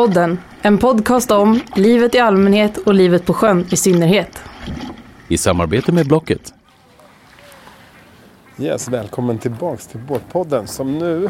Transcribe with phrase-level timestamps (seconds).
[0.00, 4.42] Båtpodden, en podcast om livet i allmänhet och livet på sjön i synnerhet.
[5.28, 6.54] I samarbete med Blocket.
[8.58, 11.24] Yes, välkommen tillbaks till Båtpodden som nu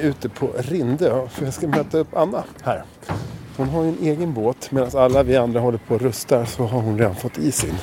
[0.00, 1.28] är ute på Rindö.
[1.28, 2.84] För jag ska möta upp Anna här.
[3.56, 6.66] Hon har ju en egen båt medan alla vi andra håller på och rustar så
[6.66, 7.74] har hon redan fått i sin.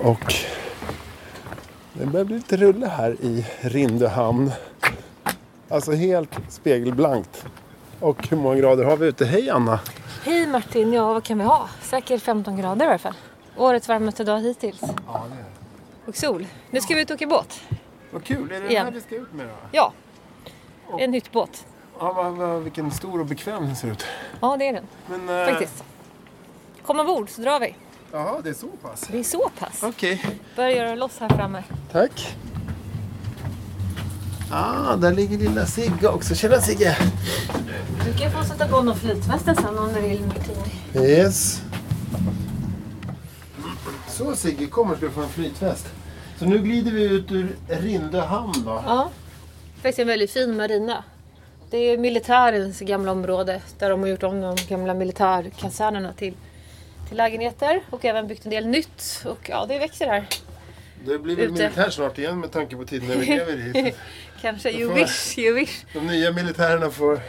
[0.00, 0.34] Och
[1.92, 4.50] det börjar bli lite rulle här i Rindö hamn.
[5.68, 7.46] Alltså helt spegelblankt.
[8.00, 9.24] Och hur många grader har vi ute?
[9.24, 9.80] Hej Anna!
[10.24, 11.68] Hej Martin, ja vad kan vi ha?
[11.82, 13.14] Säkert 15 grader i alla fall.
[13.56, 14.80] Årets varmaste dag hittills.
[14.80, 15.44] Ja, det är
[16.06, 16.46] Och sol.
[16.70, 17.60] Nu ska vi ut och åka båt.
[18.10, 18.50] Vad kul!
[18.50, 18.84] Är det den Igen.
[18.84, 19.52] här vi ska ut med då?
[19.72, 19.92] Ja.
[20.98, 21.64] En hyttbåt.
[21.98, 24.06] Ja, vad, vad, vilken stor och bekväm den ser ut.
[24.40, 25.84] Ja det är den Men, eh, faktiskt.
[26.86, 27.74] Kom ombord så drar vi.
[28.12, 29.08] Jaha, det är så pass.
[29.12, 29.82] Det är så pass.
[29.82, 30.24] Okej.
[30.56, 31.62] Börjar göra loss här framme.
[31.92, 32.36] Tack.
[34.52, 36.34] Ah, där ligger lilla Sigge också.
[36.34, 36.96] Tjena Sigge!
[38.12, 40.56] Du kan få sätta på någon flytvästen sen om du vill Martin.
[41.02, 41.62] Yes.
[44.08, 45.86] Så Sigge, kommer ska du få en flytväst.
[46.38, 48.82] Så nu glider vi ut ur Rindö hamn då.
[48.86, 49.10] Ja.
[49.74, 51.04] Faktiskt en väldigt fin marina.
[51.70, 56.34] Det är militärens gamla område där de har gjort om de gamla militärkasernerna till,
[57.08, 59.22] till lägenheter och även byggt en del nytt.
[59.24, 60.28] Och ja, det växer här.
[61.04, 61.52] Det blir väl Ute.
[61.52, 63.94] militär snart igen med tanke på tiden vi lever i.
[64.40, 65.84] Kanske, you wish, you wish.
[65.92, 67.20] De nya militärerna får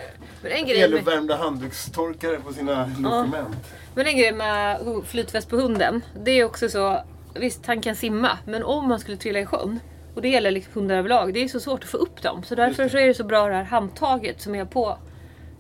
[0.44, 3.56] med, eluppvärmda handdukstorkare på sina logement.
[3.96, 6.02] men en grej med flytväst på hunden.
[6.24, 7.04] Det är också så,
[7.36, 9.80] visst han kan simma, men om man skulle trilla i sjön.
[10.16, 11.34] Och det gäller liksom hundar överlag.
[11.34, 12.44] Det är så svårt att få upp dem.
[12.44, 14.98] Så därför så är det så bra det här handtaget som är på,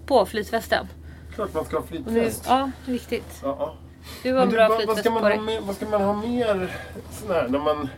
[0.05, 0.87] på flytvästen.
[1.35, 2.45] Klart man ska ha Och nu, flytväst.
[2.47, 3.39] ja, viktigt.
[3.43, 3.75] Ja, ja.
[4.23, 5.39] Du har en bra vad, vad, flytväst ska på man ha dig.
[5.39, 6.77] mer, vad ska man ha mer
[7.11, 7.89] sån här, när man...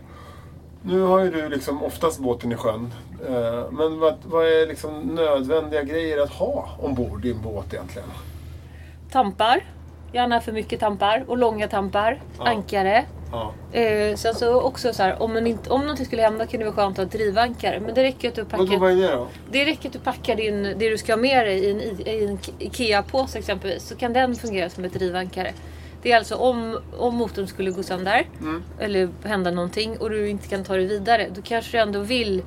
[0.85, 2.93] Nu har ju du liksom oftast båten i sjön.
[3.27, 8.07] Eh, Men vad, vad är liksom nödvändiga grejer att ha ombord i en båt egentligen?
[9.11, 9.65] Tampar.
[10.13, 12.21] Gärna för mycket tampar och långa tampar.
[12.37, 12.45] Ja.
[12.49, 13.05] Ankare.
[13.31, 13.53] Ja.
[13.79, 16.65] Eh, sen så också så här, om, man inte, om någonting skulle hända kan det
[16.65, 17.79] vara skönt att ha drivankare.
[17.79, 19.27] Men det räcker att du packar vad är det då?
[19.51, 22.23] Det räcker att du packar din, det du ska ha med dig i en, i
[22.29, 23.87] en IKEA-påse exempelvis.
[23.87, 25.53] Så kan den fungera som ett drivankare.
[26.03, 28.63] Det är alltså om, om motorn skulle gå sönder Mm.
[28.79, 31.27] eller hända någonting och du inte kan ta dig vidare.
[31.35, 32.43] Då kanske du ändå vill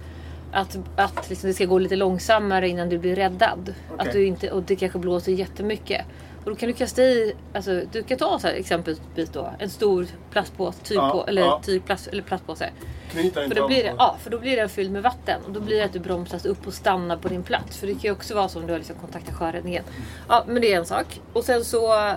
[0.53, 3.75] att, att liksom det ska gå lite långsammare innan du blir räddad.
[3.91, 4.06] Okej.
[4.09, 6.05] Att du inte, och det kanske blåser jättemycket.
[6.45, 9.71] Och då kan du kasta i, alltså, du kan ta så här, exempelvis då, en
[9.71, 11.61] stor plastpåse, tyg Ja, på, eller, ja.
[11.65, 12.71] tyg plast, eller plastpåse.
[13.09, 15.78] För då blir, det, ja, för då blir den fylld med vatten och då blir
[15.78, 17.77] det att du bromsas upp och stannar på din plats.
[17.77, 19.84] För det kan ju också vara så om du har liksom kontaktat sjöräddningen.
[20.28, 21.21] Ja, men det är en sak.
[21.33, 22.15] Och sen så eh,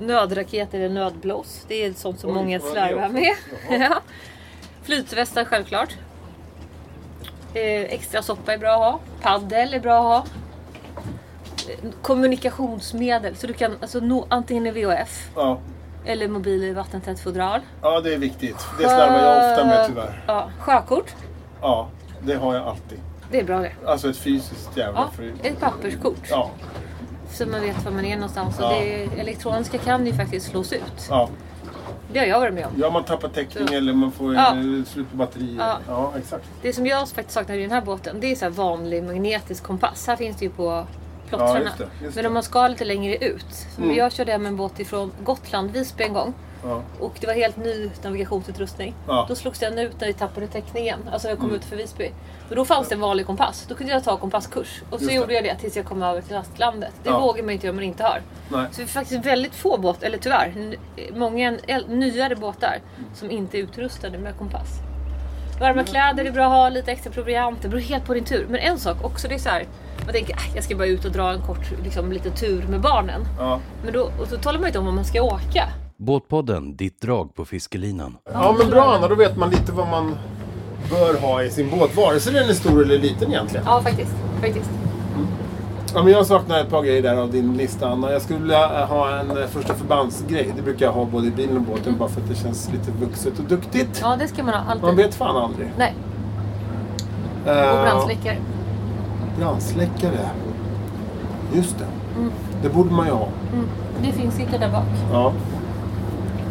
[0.00, 1.64] nödraket eller nödblås.
[1.68, 3.34] Det är sånt som Oj, många slarvar med.
[3.80, 4.00] Ja.
[4.82, 5.96] Flytvästar självklart.
[7.54, 9.00] Eh, extra soppa är bra att ha.
[9.20, 10.32] Paddel är bra att ha.
[11.72, 13.36] Eh, Kommunikationsmedel.
[13.36, 15.58] Så du kan alltså nå antingen en VHF Ja.
[16.04, 17.60] Eller mobil i vattentätt fodral.
[17.82, 18.56] ja, det är viktigt.
[18.78, 20.24] Det slarvar jag ofta med tyvärr.
[20.26, 21.14] Ja, sjökort.
[21.60, 21.88] Ja,
[22.22, 23.00] det har jag alltid.
[23.30, 23.72] Det är bra det.
[23.86, 25.32] Alltså ett fysiskt jävla Ja, fri...
[25.42, 26.26] ett papperskort.
[26.30, 26.50] Ja,
[27.32, 28.56] Så man vet var man är någonstans.
[28.60, 28.66] Ja.
[28.66, 31.06] Och det elektroniska kan ju faktiskt slås ut.
[31.10, 31.28] ja.
[32.12, 32.72] Det har jag varit med om.
[32.76, 34.48] Ja, man tappar täckning eller man får Ja.
[34.56, 35.56] eh, slut på batterier.
[35.58, 35.78] Ja.
[35.88, 36.44] ja, exakt.
[36.62, 40.06] Det som jag faktiskt saknar i den här båten, det är så vanlig magnetisk kompass.
[40.06, 40.86] Här finns det ju på
[41.30, 41.60] Ja, plottrarna.
[41.60, 42.28] just det, just Men det.
[42.28, 43.66] om man ska lite längre ut.
[43.78, 43.96] Mm.
[43.96, 46.34] Jag körde hem en båt ifrån Gotland, Visby en gång.
[46.64, 46.82] Ja.
[47.00, 48.94] Och det var helt ny navigationsutrustning.
[49.08, 49.24] Ja.
[49.28, 50.98] Då slogs den ut när vi tappade täckningen.
[51.12, 51.56] Alltså när jag kom Mm.
[51.60, 52.10] ut för Visby.
[52.48, 53.64] Och då fanns det en vanlig kompass.
[53.68, 54.82] Då kunde jag ta kompasskurs.
[54.90, 55.14] Och så Just det.
[55.14, 56.92] gjorde jag det tills jag kom över till lastlandet.
[57.02, 57.20] Det Ja.
[57.20, 58.22] vågar man inte göra om man inte har.
[58.48, 58.66] Nej.
[58.72, 60.76] Så det är faktiskt väldigt få båtar, eller tyvärr,
[61.14, 61.50] många
[61.88, 62.78] nyare båtar
[63.14, 64.68] som inte är utrustade med kompass.
[65.60, 67.62] Varma kläder är bra att ha, lite extra proviant.
[67.62, 68.46] Det beror helt på din tur.
[68.50, 69.64] Men en sak också, det är så här.
[70.10, 72.80] Man tänker "Ah, jag ska bara ut och dra en kort liksom, liten tur med
[72.80, 73.20] barnen.
[73.38, 73.60] Ja.
[73.84, 75.64] Men då, och så talar man inte om vad man ska åka.
[75.96, 78.16] Båtpodden, ditt drag på fiskelinan.
[78.32, 79.08] ja, men bra Anna.
[79.08, 80.16] Då vet man lite vad man
[80.90, 81.96] bör ha i sin båt.
[81.96, 83.66] Vare sig den är stor eller liten egentligen.
[83.66, 84.12] Ja, faktiskt.
[84.40, 84.70] faktiskt.
[85.94, 88.12] Ja, men jag saknar ett par grejer där av din lista Anna.
[88.12, 90.52] Jag skulle vilja ha en eh, första förbandsgrej.
[90.56, 92.90] Det brukar jag ha både i bilen och båten bara för att det känns lite
[93.00, 93.98] vuxet och duktigt.
[94.02, 94.84] Ja, det ska man ha alltid.
[94.84, 95.70] Man vet fan aldrig.
[95.78, 95.94] Nej,
[97.44, 98.36] och Eh, brandsläckare.
[99.38, 100.30] Brandsläckare.
[101.54, 101.86] Just det.
[102.62, 103.28] Det borde man ju ha.
[103.52, 103.66] Mm.
[104.02, 104.84] Det finns inte där bak.
[105.12, 105.32] Ja.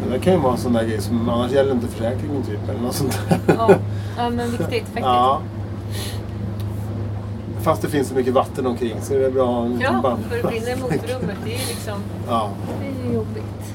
[0.05, 2.69] Det där kan ju vara en sån där grej som annars gäller inte försäkringen typ.
[2.69, 3.39] Eller något sånt där.
[3.57, 3.69] Ja,
[4.17, 5.05] ja men viktigt faktiskt.
[5.05, 5.41] Ja.
[7.61, 9.93] Fast det finns så mycket vatten omkring så är det bra att ha en liten
[10.03, 11.37] Ja, för det brinner i motorrummet.
[11.43, 11.99] Det är ju liksom...
[12.27, 12.49] Ja.
[12.81, 13.73] Det är ju jobbigt.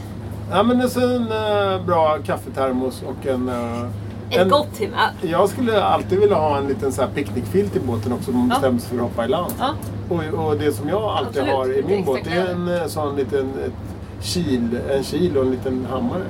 [0.51, 3.49] Ja men det är så en eh, bra kaffetermos och en...
[3.49, 3.87] eh,
[4.35, 5.11] Ett En- gott humör.
[5.21, 8.49] Jag skulle alltid vilja ha en liten så här picknickfilt i båten också om man
[8.49, 8.61] Ja.
[8.81, 9.53] sig för att hoppa i land.
[9.59, 9.71] Ja.
[10.09, 12.87] Och, och det som jag alltid Absolut, har i min båt det är en eh,
[12.87, 16.23] sån liten ett kil, en kil och en liten hammare.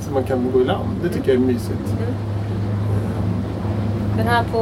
[0.00, 0.88] Så man kan gå i land.
[1.02, 1.94] Det tycker jag är mysigt.
[4.16, 4.58] Men här på,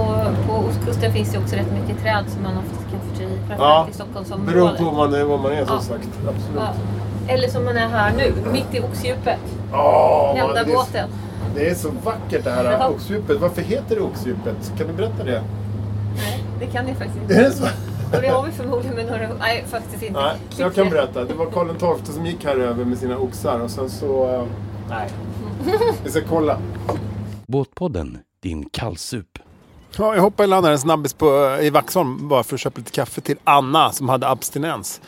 [0.49, 3.61] på ostkusten finns det också rätt mycket träd som man ofta kan få i, framförallt
[3.61, 4.79] Ja, i beror Stockholmsområdet.
[4.79, 5.81] på var man är, var man är som Ja.
[5.81, 6.09] sagt.
[6.29, 6.57] Absolut.
[7.27, 7.33] Ja.
[7.35, 9.39] Eller som man är här nu, mitt i oxdjupet.
[9.73, 9.79] Det,
[10.39, 11.09] är, båten.
[11.55, 12.89] Det är så vackert det här Ja.
[12.89, 13.41] oxdjupet.
[13.41, 14.73] Varför heter det oxdjupet?
[14.79, 15.43] Kan du berätta det?
[16.17, 17.35] Nej, det kan jag faktiskt inte.
[17.35, 17.65] Är det så?
[18.17, 19.29] Och det har vi förmodligen med några...
[19.39, 20.21] Nej, faktiskt inte.
[20.21, 21.25] Nej, jag kan berätta.
[21.25, 24.35] Det var Karl XII som gick här över med sina oxar och sen så...
[24.35, 24.45] eh,
[24.91, 25.09] Nej.
[26.05, 26.59] Vi ska kolla.
[27.47, 29.39] Båtpodden, din kallsup.
[29.99, 32.79] Ja, jag hoppade i land här en snabbis på, i Vaxholm bara för att köpa
[32.79, 35.01] lite kaffe till Anna som hade abstinens.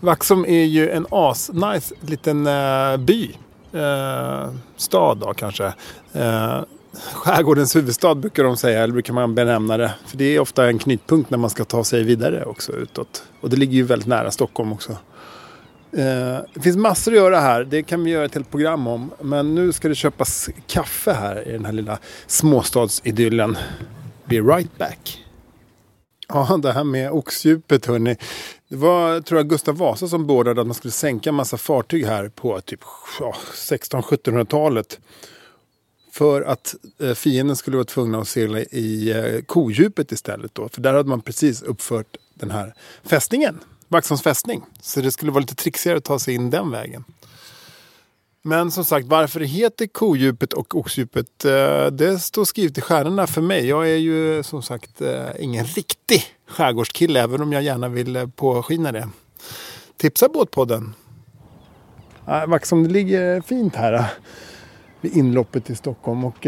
[0.00, 3.30] Vaxholm är ju en asnice liten eh, by.
[3.76, 5.64] Eh, stad då kanske.
[6.12, 6.60] Eh,
[7.12, 9.94] skärgårdens huvudstad brukar de säga, eller brukar man benämna det.
[10.06, 13.22] För det är ofta en knutpunkt när man ska ta sig vidare också utåt.
[13.40, 14.92] Och det ligger ju väldigt nära Stockholm också.
[15.92, 17.64] Eh, det finns massor att göra här.
[17.64, 19.10] Det kan vi göra ett helt program om.
[19.20, 23.56] Men nu ska det köpas kaffe här i den här lilla småstadsidyllen.
[24.24, 25.25] Be right back.
[26.28, 28.16] Ja, det här med oxdjupet hörni.
[28.68, 32.06] Det var, tror jag, Gustav Vasa som beordrade att man skulle sänka en massa fartyg
[32.06, 32.80] här på typ
[33.20, 35.00] ja, 1600-1700-talet.
[36.12, 40.68] För att eh, fienden skulle vara tvungna att segla i eh, kodjupet istället då.
[40.68, 42.74] För där hade man precis uppfört den här
[43.04, 43.60] fästningen.
[43.88, 44.62] Vaxholms fästning.
[44.80, 47.04] Så det skulle vara lite trixigare att ta sig in den vägen.
[48.46, 53.26] Men som sagt, varför det heter kodjupet och oxdjupet, eh, det står skrivet i stjärnorna
[53.26, 53.66] för mig.
[53.66, 58.26] Jag är ju som sagt eh, ingen riktig skärgårdskille, även om jag gärna vill eh,
[58.26, 59.08] påskina det.
[59.96, 60.94] Tipsa Båtpodden.
[62.46, 64.06] Vaxholm, det ligger fint här
[65.00, 66.24] vid inloppet till Stockholm.
[66.24, 66.46] Och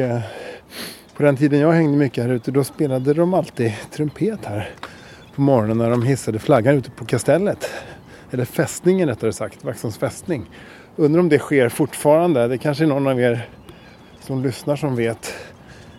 [1.16, 4.74] på den tiden jag hängde mycket här ute, då spelade de alltid trumpet här
[5.34, 7.70] på morgonen när de hissade flaggan ute på kastellet.
[8.30, 10.46] Eller fästningen rättare sagt, Vaxholms fästning.
[11.00, 12.48] Undrar om det sker fortfarande.
[12.48, 13.48] Det kanske är någon av er
[14.20, 15.34] som lyssnar som vet.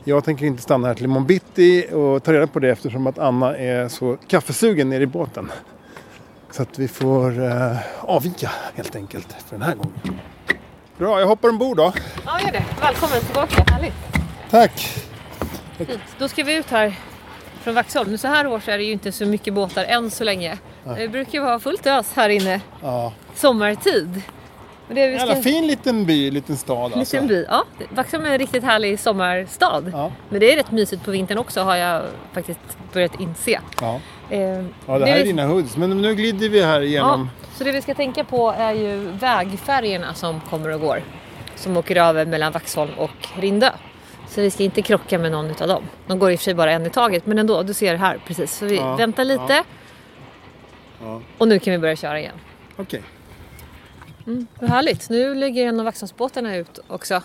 [0.04, 3.20] Jag tänker inte stanna här till imorgon bitti och ta reda på det eftersom att
[3.20, 5.52] Anna är så kaffesugen nere i båten.
[6.52, 10.20] Så att vi får eh, avvika helt enkelt för den här gången.
[10.98, 11.94] Bra, jag hoppar ombord då.
[12.26, 12.66] Ja, gör det.
[12.82, 13.64] Välkommen tillbaka.
[13.74, 13.94] Härligt.
[14.50, 15.04] Tack!
[15.78, 15.90] Fint.
[16.20, 16.96] Då ska vi ut här
[17.62, 18.18] från Vaxholm.
[18.18, 20.58] Så här års är det ju inte så mycket båtar än så länge.
[20.98, 23.14] Det brukar ju vara fullt ös här inne Ja.
[23.36, 24.22] sommartid.
[24.90, 25.44] Och det vi Jävla ska...
[25.44, 27.00] fin liten by, liten stad alltså.
[27.16, 27.46] Liten by.
[27.50, 29.84] Ja, Vaxholm är en riktigt härlig sommarstad.
[29.94, 30.12] Ja.
[30.30, 32.04] Men det är rätt mysigt på vintern också har jag
[32.34, 32.60] faktiskt
[32.94, 33.60] börjat inse.
[33.82, 34.00] Ja.
[34.30, 35.78] Eh, ja, det här är vi- dina hoods.
[35.78, 37.30] Men nu glider vi här igenom.
[37.42, 41.04] Ja, så det vi ska tänka på är ju vägfärgerna som kommer och går.
[41.56, 43.70] Som åker över mellan Vaxholm och Rindö.
[44.30, 45.84] Så vi ska inte krocka med någon av dem.
[46.08, 48.20] De går i och för sig bara en i taget, men ändå, du ser här
[48.28, 48.58] precis.
[48.58, 49.44] Så vi Ja, väntar lite.
[49.54, 49.64] ja.
[51.04, 51.22] Ja.
[51.38, 52.36] Och nu kan vi börja köra igen.
[52.78, 53.02] Okej.
[54.60, 57.22] Vad härligt, nu ligger en av Vaxholmsbåtarna ut också.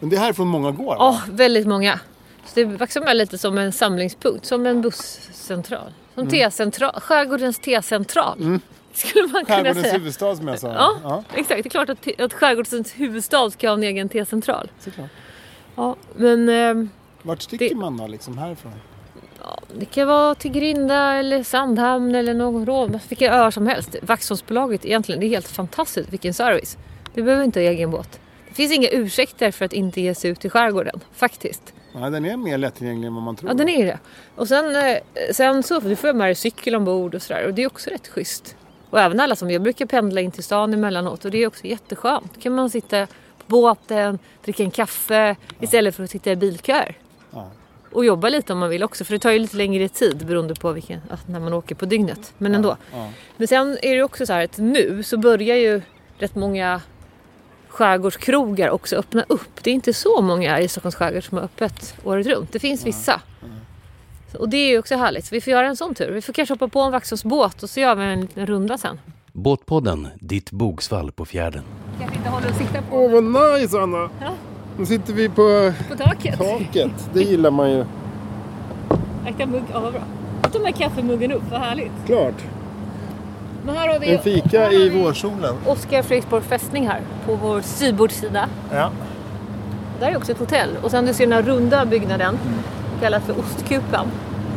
[0.00, 0.96] Men det är härifrån många går?
[0.98, 2.00] Ja, väldigt många.
[2.46, 5.92] Så det Vaxholm är lite som en samlingspunkt, som en busscentral.
[6.14, 6.30] Som Mm.
[6.30, 8.58] T-central, skärgårdens T-central.
[8.92, 9.92] Skulle man kunna Skärgårdens säga.
[9.98, 10.74] huvudstad som jag sa.
[11.02, 11.62] Ja, exakt.
[11.62, 14.70] Det är klart att, att skärgårdens huvudstad ska ha en egen T-central.
[14.80, 15.10] såklart.
[15.76, 16.88] Ja, men eh,
[17.22, 18.72] Vart sticker Det- man då liksom härifrån?
[19.46, 23.96] Ja, det kan vara till Grinda eller Sandhamn eller någon rå, vilka öar som helst.
[24.02, 26.78] Vaxholmsbolaget egentligen, det är helt fantastiskt vilken service.
[27.14, 28.20] Du behöver inte ha egen båt.
[28.48, 31.74] Det finns inga ursäkter för att inte ge sig ut i skärgården, faktiskt.
[31.92, 33.50] Ja, den är mer lättillgänglig än vad man tror.
[33.50, 33.98] Ja, den är det.
[34.34, 34.98] Och sen, eh,
[35.32, 37.90] sen så du får jag med dig cykel ombord och sådär och det är också
[37.90, 38.56] rätt schysst.
[38.90, 41.64] Och även alla som, jag brukar pendla in till stan emellanåt och det är också
[41.64, 42.34] jätteskönt.
[42.34, 46.98] Då kan man sitta på båten, dricka en kaffe istället för att sitta i bilköer.
[47.30, 47.50] Ja.
[47.96, 50.54] Och jobba lite om man vill också för det tar ju lite längre tid beroende
[50.54, 52.34] på vilken, att när man åker på dygnet.
[52.38, 52.76] Men ändå.
[52.92, 53.10] ja.
[53.36, 55.82] Men sen är det också så här att nu så börjar ju
[56.18, 56.80] rätt många
[57.68, 59.62] skärgårdskrogar också öppna upp.
[59.62, 62.52] Det är inte så många i Stockholms skärgård som har öppet året runt.
[62.52, 63.20] Det finns vissa.
[64.32, 65.24] Så- Och det är ju också härligt.
[65.24, 66.10] Så vi får göra en sån tur.
[66.10, 68.78] Vi får kanske hoppa på en Vaxholms båt och så gör vi en liten runda
[68.78, 69.00] sen.
[69.32, 71.62] Båtpodden, ditt bogsvall på fjärden.
[71.98, 73.24] Kanske inte håller och sikta på, Åh, vad
[73.60, 74.10] nice Anna!
[74.76, 74.80] Ja.
[74.80, 76.38] Nu sitter vi på på taket.
[76.38, 77.10] taket.
[77.12, 77.84] Det gillar man ju.
[79.26, 79.62] Äkta mugg.
[79.72, 80.02] Ja, vad bra.
[80.52, 81.42] Tar man kaffemuggen upp.
[81.50, 81.92] Vad härligt.
[82.06, 82.34] Klart.
[83.64, 85.54] Men här har vi En fika här har i vårsolen.
[85.66, 88.48] Oskar Fredriksborg fästning här på vår sydbordssida.
[88.72, 88.90] Ja.
[90.00, 90.70] Där är också ett hotell.
[90.82, 92.38] Och sen du ser den här runda byggnaden.
[93.00, 94.06] Kallas för Ostkupan.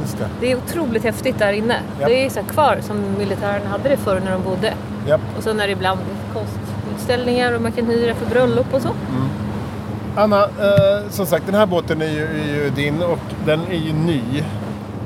[0.01, 0.29] Just det.
[0.41, 1.79] Det är otroligt häftigt där inne.
[1.99, 2.07] Ja.
[2.07, 4.73] Det är så kvar som militären hade det förr när de bodde.
[5.07, 5.21] Japp.
[5.37, 5.99] Och sen är det ibland
[6.33, 8.89] konstutställningar och man kan hyra för bröllop och så.
[10.15, 13.77] Anna, eh, som sagt den här båten är ju, är ju din och den är
[13.77, 14.43] ju ny.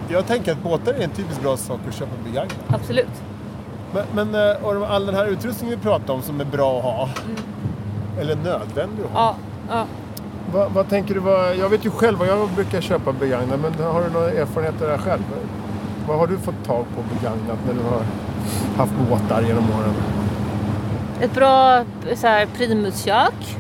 [0.10, 2.58] Jag tänker att båtar är en typiskt bra sak att köpa begagnat.
[2.68, 3.22] Absolut.
[3.94, 6.84] Men, men eh, och all den här utrustningen vi pratar om som är bra att
[6.84, 7.10] ha.
[8.20, 9.36] Eller nödvändig att ha.
[9.70, 9.86] Ja, ja.
[10.54, 11.20] Vad, vad tänker du?
[11.20, 13.60] Vad, jag vet ju själv vad jag brukar köpa begagnat.
[13.60, 15.24] Men har du några erfarenheter där själv?
[16.08, 18.02] Vad har du fått tag på begagnat när du har
[18.78, 19.94] haft båtar genom åren?
[21.22, 21.84] Ett bra
[22.16, 23.58] så här, primuskök.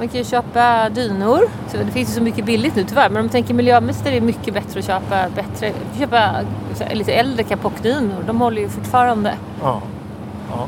[0.00, 1.40] Man kan ju köpa dynor.
[1.68, 3.08] Så det finns ju så mycket billigt nu tyvärr.
[3.08, 6.34] Men om man tänker miljömässigt är det mycket bättre att köpa, bättre, köpa
[6.92, 8.24] lite äldre kapokdynor.
[8.26, 9.34] De håller ju fortfarande.
[9.62, 9.82] Ja.
[10.50, 10.66] ja.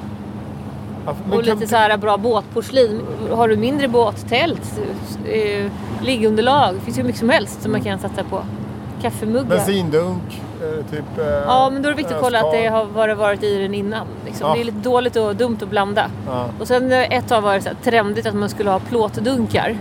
[1.07, 3.01] ja och lite så här bra båtporslin.
[3.31, 4.81] Har du mindre båt, tält,
[5.25, 5.71] eh,
[6.03, 6.75] liggunderlag.
[6.75, 8.43] Det finns ju mycket som helst som man kan satsa på.
[9.03, 9.49] Kaffemuggar.
[9.49, 10.43] Bensindunk,
[10.90, 11.19] typ...
[11.19, 13.42] eh, Ja, men då är det viktigt att kolla att det har vad det varit
[13.42, 14.07] i den innan.
[14.26, 14.49] Liksom.
[14.49, 14.54] Ja.
[14.54, 16.07] Det är lite dåligt och dumt att blanda.
[16.26, 16.45] Ja.
[16.61, 19.76] Och sen eh, ett tag var det så här, trendigt att man skulle ha plåtdunkar.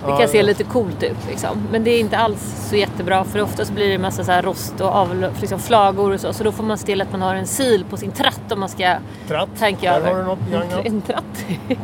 [0.00, 1.62] Det kan Ja, se lite coolt ut liksom.
[1.72, 4.42] Men det är inte alls så jättebra för oftast blir det en massa så här
[4.42, 6.32] rost och avlopp, liksom flagor och så.
[6.32, 8.60] Så då får man se till att man har en sil på sin tratt om
[8.60, 8.94] man ska
[9.28, 9.48] Tratt.
[9.58, 10.12] tänka Där över.
[10.12, 10.80] har du något begagnat.
[10.86, 11.44] En tratt.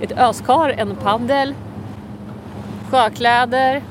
[0.00, 1.54] Ett öskar, en paddel.
[2.90, 3.82] Sjökläder.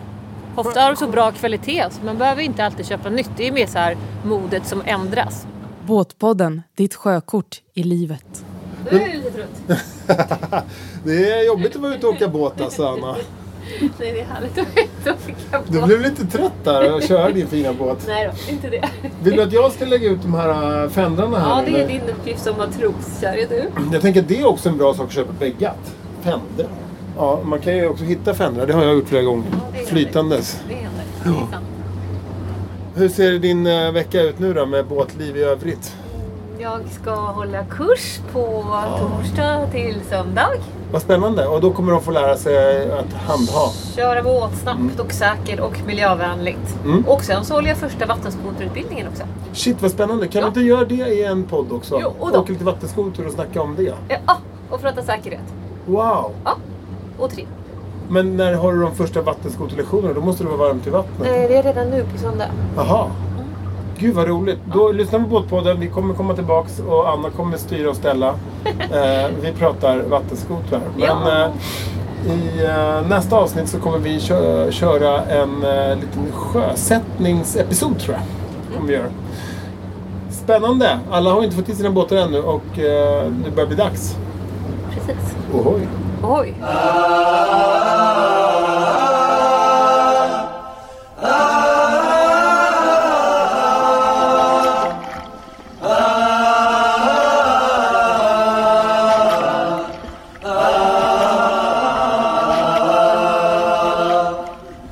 [0.55, 3.29] Ofta har de så bra kvalitet så man behöver inte alltid köpa nytt.
[3.37, 5.47] Det är mer så här modet som ändras.
[5.85, 8.45] Båtpodden, ditt sjökort i livet.
[8.91, 9.83] Nu är lite trött.
[11.03, 13.15] Det är jobbigt att vara ute och åka båt alltså, Anna.
[13.81, 17.47] Nej, det är härligt att veta vilka Du blev lite trött där och köra din
[17.47, 18.03] fina båt.
[18.07, 18.89] Nej då, inte det.
[19.23, 21.49] Vill du att jag ska lägga ut de här äh, fändrarna här?
[21.49, 21.87] Ja, det är eller?
[21.87, 23.69] din uppgift som matros, käre du.
[23.93, 25.95] Jag tänker att det är också en bra sak att köpa beggat.
[26.21, 26.67] Fänder.
[27.21, 28.65] Ja, man kan ju också hitta fändrar.
[28.67, 29.45] Det har jag gjort flera gånger.
[29.77, 30.61] gör Flytandes.
[30.67, 31.03] Det händer.
[31.23, 31.65] Det är sant.
[32.95, 35.95] Hur ser din äh, vecka ut nu då med båtliv i övrigt?
[36.59, 38.65] Jag ska hålla kurs på
[38.99, 40.47] torsdag till söndag.
[40.91, 41.47] Vad spännande.
[41.47, 43.69] Och då kommer de få lära sig att handha.
[43.95, 46.77] Köra båt snabbt och säkert och miljövänligt.
[46.85, 47.03] Mm.
[47.07, 49.23] Och sen så håller jag första vattenskoterutbildningen också.
[49.53, 50.27] Shit vad spännande.
[50.27, 50.45] Kan Ja.
[50.45, 51.97] du inte göra det i en podd också?
[52.01, 52.39] Jo, och då.
[52.39, 53.93] Åka lite vattenskoter och snacka om det.
[54.07, 54.37] Ja,
[54.69, 55.53] och prata säkerhet.
[55.85, 56.31] Wow!
[56.45, 56.55] Ja,
[57.21, 57.45] och tre.
[58.09, 60.13] Men när har du de första vattenskoterlektionerna?
[60.13, 61.27] Då måste det vara varmt i vattnet.
[61.31, 62.45] Nej, det är redan nu på söndag.
[62.75, 63.05] Jaha.
[63.97, 64.59] Gud vad roligt.
[64.73, 65.79] Då lyssna på båtpodden.
[65.79, 68.27] Vi kommer komma tillbaks och Anna kommer styra och ställa.
[68.91, 70.81] Eh, vi pratar vattenskotrar.
[70.97, 71.43] Men Ja.
[71.45, 78.15] eh, i eh, nästa avsnitt så kommer vi kö- köra en eh, liten sjösättningsepisod tror
[78.15, 78.23] jag.
[78.75, 79.05] Kommer vi göra.
[80.29, 80.99] Spännande.
[81.11, 84.15] Alla har inte fått till sina båtar ännu och eh, det börjar bli dags.
[84.93, 85.35] Precis.
[85.53, 85.87] Ohoj.
[86.23, 86.53] Oj.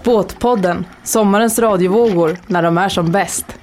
[0.04, 3.59] Båtpodden, sommarens radiovågor när de är som bäst.